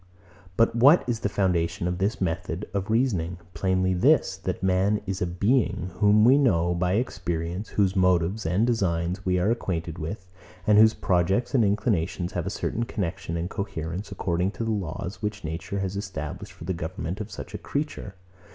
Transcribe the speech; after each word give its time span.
But 0.57 0.75
what 0.75 1.07
is 1.07 1.19
the 1.19 1.29
foundation 1.29 1.87
of 1.87 1.99
this 1.99 2.19
method 2.19 2.65
of 2.73 2.89
reasoning? 2.89 3.37
Plainly 3.53 3.93
this; 3.93 4.35
that 4.35 4.63
man 4.63 4.99
is 5.05 5.21
a 5.21 5.27
being, 5.27 5.91
whom 5.99 6.25
we 6.25 6.39
know 6.39 6.73
by 6.73 6.93
experience, 6.93 7.69
whose 7.69 7.95
motives 7.95 8.43
and 8.43 8.65
designs 8.65 9.23
we 9.27 9.37
are 9.37 9.51
acquainted 9.51 9.99
with, 9.99 10.25
and 10.65 10.79
whose 10.79 10.95
projects 10.95 11.53
and 11.53 11.63
inclinations 11.63 12.31
have 12.31 12.47
a 12.47 12.49
certain 12.49 12.85
connexion 12.85 13.37
and 13.37 13.51
coherence, 13.51 14.11
according 14.11 14.49
to 14.53 14.63
the 14.63 14.71
laws 14.71 15.21
which 15.21 15.43
nature 15.43 15.77
has 15.81 15.95
established 15.95 16.53
for 16.53 16.63
the 16.63 16.73
government 16.73 17.21
of 17.21 17.29
such 17.29 17.53
a 17.53 17.59
creature. 17.59 18.15